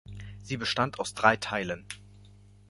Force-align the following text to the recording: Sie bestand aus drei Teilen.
Sie 0.41 0.57
bestand 0.57 0.99
aus 0.99 1.13
drei 1.13 1.37
Teilen. 1.37 1.85